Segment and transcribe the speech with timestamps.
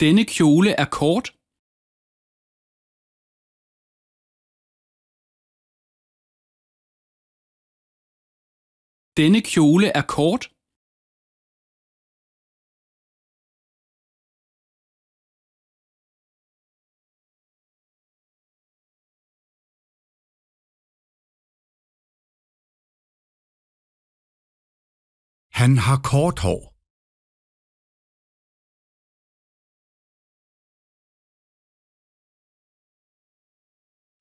[0.00, 1.26] Denne kjole er kort.
[9.18, 10.44] Denne kjole er kort.
[25.58, 26.77] Han har kort hår.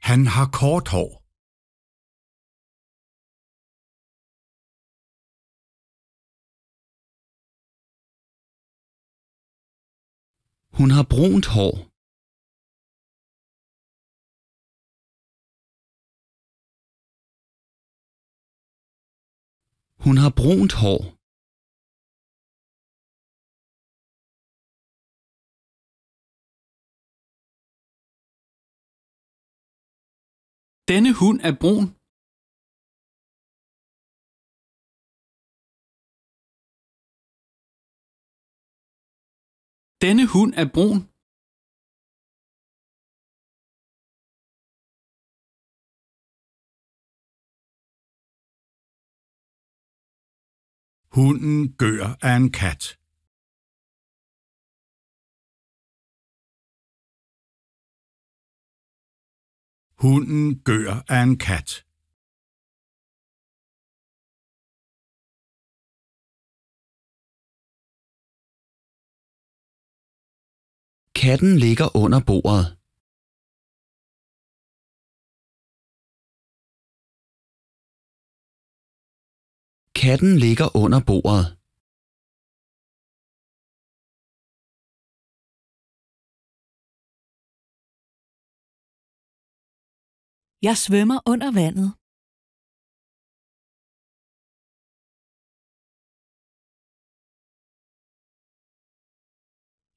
[0.09, 1.11] Han har kort hår.
[10.77, 11.75] Hun har brunt hår.
[20.03, 21.16] Hun har brunt hår.
[30.91, 31.85] Denne hund er brun.
[40.03, 40.99] Denne hund er brun.
[51.15, 52.83] Hunden gør af en kat.
[60.03, 61.69] Hunden gør af en kat.
[71.21, 72.65] Katten ligger under bordet.
[80.01, 81.45] Katten ligger under bordet.
[90.61, 91.89] Jeg svømmer under vandet.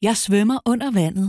[0.07, 1.29] Jeg svømmer under vandet.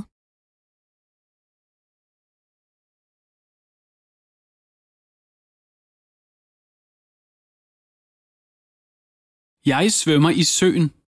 [9.66, 11.01] Jeg svømmer i søen.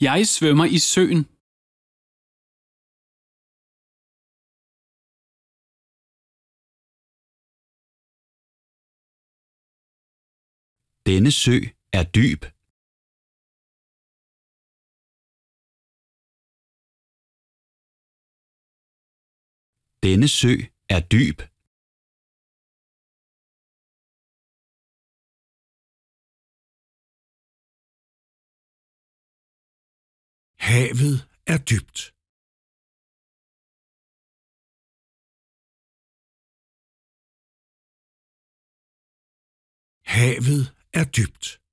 [0.00, 1.22] Jeg svømmer i søen.
[11.08, 11.56] Denne sø
[11.98, 12.42] er dyb.
[20.06, 20.54] Denne sø
[20.94, 21.55] er dyb.
[30.68, 31.16] Havet
[31.46, 31.98] er dybt.
[40.14, 41.65] Havet er dybt.